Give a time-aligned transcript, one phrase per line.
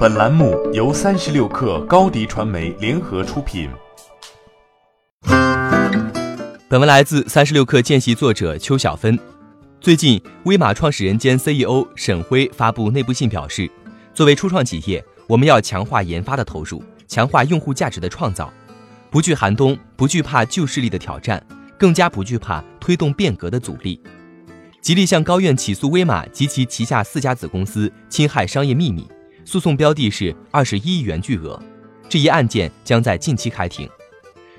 [0.00, 3.68] 本栏目由三十六氪高低传媒联合出品。
[6.70, 9.18] 本文来自三十六氪见习作者邱小芬。
[9.78, 13.70] 最近，威马创始人兼 CEO 沈辉发布内部信表示，
[14.14, 18.50] 作为初创企业，我们要强化研发的投入，强化用户价值的创造，
[19.10, 21.44] 不惧寒冬，不惧怕旧势力的挑战，
[21.78, 24.00] 更加不惧怕推动变革的阻力。
[24.80, 29.06] 吉利向高院起诉威马及其旗下四家子公司侵害商业秘密。
[29.50, 31.60] 诉讼标的是二十一亿元巨额，
[32.08, 33.90] 这一案件将在近期开庭。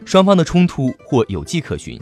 [0.03, 1.97] 双方的冲突或有迹可循。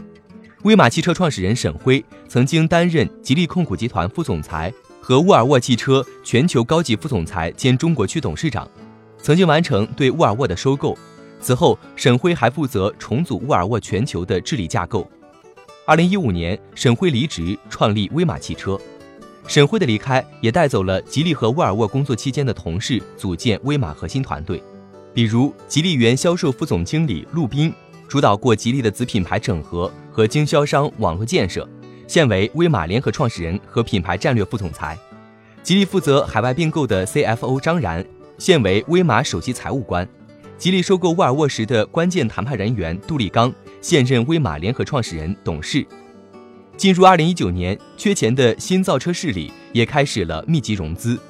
[0.64, 8.68] 威马汽车创始人沈辉曾经担任吉利控股集团副总裁和沃尔沃汽车全球高级副总裁兼中国区董事长，
[9.22, 10.98] 曾经完成对沃尔沃的收购。
[11.40, 15.08] 此后，沈辉还负责重组沃尔沃全球的治理架构。
[15.86, 18.76] 二零一五年，沈辉离职，创立威马汽车。
[19.50, 24.62] 沈辉的离开也带走了吉利和沃尔沃工作期间的同事，组建威马核心团队。
[25.12, 27.74] 比如，吉利原销售副总经理陆斌，
[28.06, 31.68] 主导过吉利的子品牌整合和经销商网络建设，
[32.06, 34.96] 现为威马联合创始人和品牌战略副总裁。
[35.64, 38.06] 吉利负责海外并购的 CFO 张然，
[38.38, 40.08] 现为威马首席财务官。
[40.58, 45.84] 吉利收购沃尔沃时的关键谈判人员杜立刚，现任威马联合创始人、董事。
[46.80, 51.20] 进入二零一九年，缺钱的新造车势力也开始了密集融资。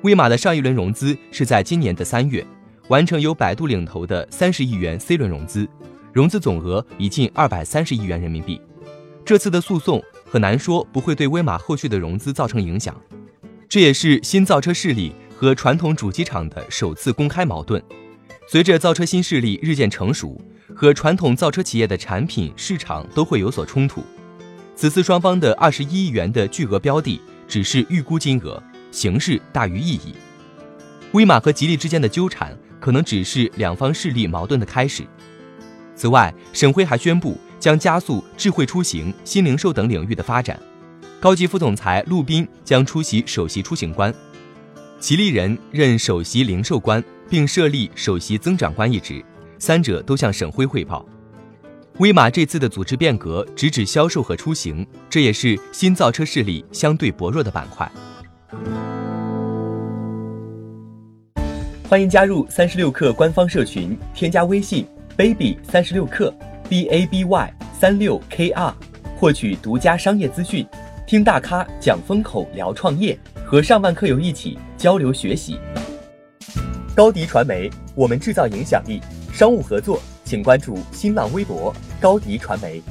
[0.00, 2.42] 威马的上一轮融资是在今年的三月，
[2.88, 5.68] 完成由百度领投的三十亿元 C 轮融资，
[6.10, 8.58] 融资总额已近二百三十亿元人民币。
[9.26, 12.98] 这次的诉讼很难说不会对威马后续的融资造成影响。
[13.68, 17.82] 这也是新造车势力和传统主机厂的首次公开矛盾。
[18.48, 20.40] 随着造车新势力日渐成熟，
[20.74, 24.02] 和传统造车企业的产品市场都会有所冲突。
[24.76, 30.14] 此次双方的二十一亿元的巨额标的只是预估金额，形式大于意义。
[31.12, 35.04] 威马和吉利之间的纠缠可能只是两方势力矛盾的开始。
[35.94, 40.58] 此外，沈辉还宣布将加速智慧出行、新零售等领域的发展。
[41.20, 44.12] 高级副总裁陆斌将出席首席出行官，
[44.98, 49.24] 吉利人任首席零售官，并设立首席增长官一职，
[49.58, 51.06] 三者都向沈辉汇报。
[51.98, 57.88] 威马这次的组织变革直指销售和出行，这也是新造车势力相对薄弱的板块。
[61.88, 64.84] 欢迎加入三十六氪官方社群，添加微信
[65.16, 66.34] baby 三十六氪
[66.68, 68.74] b a b y 三六 k r，
[69.16, 70.66] 获取独家商业资讯，
[71.06, 73.16] 听大咖讲风口，聊创业，
[73.46, 75.60] 和上万客友一起交流学习。
[76.92, 79.00] 高迪传媒，我们制造影响力。
[79.32, 80.00] 商务合作。
[80.34, 82.82] 请关注新浪微博高迪传媒。